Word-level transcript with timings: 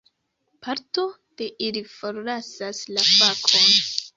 Parto 0.67 1.03
de 1.41 1.49
ili 1.67 1.85
forlasas 1.91 2.81
la 2.97 3.07
fakon. 3.11 3.71